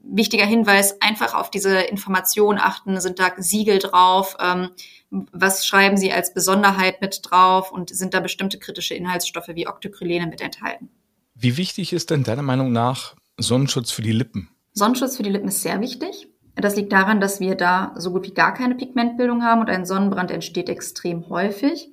wichtiger 0.02 0.46
Hinweis, 0.46 1.00
einfach 1.00 1.34
auf 1.34 1.50
diese 1.50 1.80
Information 1.80 2.58
achten, 2.58 3.00
sind 3.00 3.18
da 3.18 3.32
Siegel 3.36 3.78
drauf, 3.78 4.36
ähm, 4.40 4.70
was 5.10 5.66
schreiben 5.66 5.96
Sie 5.96 6.12
als 6.12 6.34
Besonderheit 6.34 7.00
mit 7.00 7.20
drauf 7.22 7.72
und 7.72 7.90
sind 7.90 8.14
da 8.14 8.20
bestimmte 8.20 8.58
kritische 8.58 8.94
Inhaltsstoffe 8.94 9.48
wie 9.48 9.66
Octocrylene 9.66 10.26
mit 10.26 10.40
enthalten. 10.40 10.88
Wie 11.34 11.56
wichtig 11.56 11.92
ist 11.92 12.10
denn 12.10 12.22
deiner 12.22 12.42
Meinung 12.42 12.72
nach 12.72 13.16
Sonnenschutz 13.38 13.90
für 13.90 14.02
die 14.02 14.12
Lippen? 14.12 14.50
Sonnenschutz 14.72 15.16
für 15.16 15.22
die 15.22 15.30
Lippen 15.30 15.48
ist 15.48 15.62
sehr 15.62 15.80
wichtig. 15.80 16.28
Das 16.54 16.76
liegt 16.76 16.92
daran, 16.92 17.20
dass 17.20 17.40
wir 17.40 17.54
da 17.54 17.94
so 17.96 18.12
gut 18.12 18.26
wie 18.26 18.34
gar 18.34 18.52
keine 18.54 18.74
Pigmentbildung 18.74 19.42
haben 19.42 19.60
und 19.60 19.70
ein 19.70 19.86
Sonnenbrand 19.86 20.30
entsteht 20.30 20.68
extrem 20.68 21.28
häufig. 21.28 21.88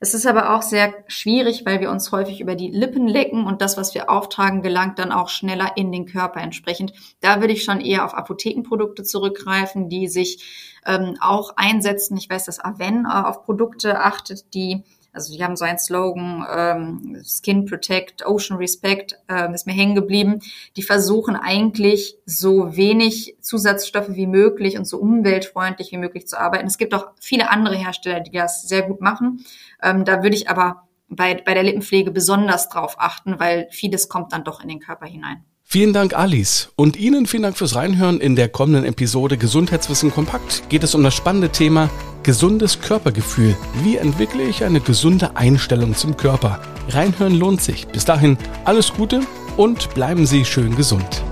Es 0.00 0.14
ist 0.14 0.26
aber 0.26 0.54
auch 0.54 0.62
sehr 0.62 0.92
schwierig, 1.08 1.64
weil 1.64 1.80
wir 1.80 1.90
uns 1.90 2.12
häufig 2.12 2.40
über 2.40 2.54
die 2.54 2.70
Lippen 2.70 3.08
lecken 3.08 3.46
und 3.46 3.62
das, 3.62 3.76
was 3.76 3.94
wir 3.94 4.10
auftragen, 4.10 4.62
gelangt 4.62 4.98
dann 4.98 5.12
auch 5.12 5.28
schneller 5.28 5.72
in 5.76 5.90
den 5.92 6.06
Körper 6.06 6.40
entsprechend. 6.40 6.92
Da 7.20 7.40
würde 7.40 7.54
ich 7.54 7.64
schon 7.64 7.80
eher 7.80 8.04
auf 8.04 8.14
Apothekenprodukte 8.14 9.04
zurückgreifen, 9.04 9.88
die 9.88 10.08
sich 10.08 10.44
ähm, 10.84 11.16
auch 11.20 11.56
einsetzen. 11.56 12.16
Ich 12.16 12.28
weiß, 12.28 12.44
dass 12.44 12.60
Aven 12.60 13.06
äh, 13.06 13.08
auf 13.08 13.44
Produkte 13.44 14.00
achtet, 14.00 14.54
die 14.54 14.84
also 15.16 15.34
die 15.34 15.42
haben 15.42 15.56
so 15.56 15.64
einen 15.64 15.78
Slogan, 15.78 16.46
ähm, 16.54 17.22
Skin 17.24 17.64
Protect, 17.64 18.24
Ocean 18.26 18.58
Respect, 18.58 19.18
ähm, 19.28 19.54
ist 19.54 19.66
mir 19.66 19.72
hängen 19.72 19.94
geblieben. 19.94 20.40
Die 20.76 20.82
versuchen 20.82 21.34
eigentlich 21.34 22.18
so 22.26 22.76
wenig 22.76 23.36
Zusatzstoffe 23.40 24.10
wie 24.10 24.26
möglich 24.26 24.76
und 24.78 24.84
so 24.84 24.98
umweltfreundlich 24.98 25.90
wie 25.90 25.96
möglich 25.96 26.28
zu 26.28 26.38
arbeiten. 26.38 26.66
Es 26.66 26.78
gibt 26.78 26.94
auch 26.94 27.08
viele 27.20 27.50
andere 27.50 27.76
Hersteller, 27.76 28.20
die 28.20 28.30
das 28.30 28.62
sehr 28.68 28.82
gut 28.82 29.00
machen. 29.00 29.44
Ähm, 29.82 30.04
da 30.04 30.22
würde 30.22 30.36
ich 30.36 30.50
aber 30.50 30.86
bei, 31.08 31.34
bei 31.34 31.54
der 31.54 31.62
Lippenpflege 31.62 32.10
besonders 32.10 32.68
drauf 32.68 32.96
achten, 32.98 33.40
weil 33.40 33.68
vieles 33.70 34.08
kommt 34.08 34.32
dann 34.32 34.44
doch 34.44 34.60
in 34.60 34.68
den 34.68 34.80
Körper 34.80 35.06
hinein. 35.06 35.44
Vielen 35.76 35.92
Dank, 35.92 36.14
Alice. 36.14 36.70
Und 36.74 36.96
Ihnen 36.96 37.26
vielen 37.26 37.42
Dank 37.42 37.58
fürs 37.58 37.74
Reinhören. 37.74 38.18
In 38.18 38.34
der 38.34 38.48
kommenden 38.48 38.86
Episode 38.86 39.36
Gesundheitswissen 39.36 40.10
kompakt 40.10 40.62
geht 40.70 40.82
es 40.82 40.94
um 40.94 41.02
das 41.02 41.12
spannende 41.12 41.50
Thema 41.50 41.90
gesundes 42.22 42.80
Körpergefühl. 42.80 43.54
Wie 43.82 43.98
entwickle 43.98 44.42
ich 44.42 44.64
eine 44.64 44.80
gesunde 44.80 45.36
Einstellung 45.36 45.94
zum 45.94 46.16
Körper? 46.16 46.62
Reinhören 46.88 47.34
lohnt 47.34 47.60
sich. 47.60 47.86
Bis 47.88 48.06
dahin 48.06 48.38
alles 48.64 48.94
Gute 48.94 49.20
und 49.58 49.92
bleiben 49.92 50.24
Sie 50.24 50.46
schön 50.46 50.76
gesund. 50.76 51.22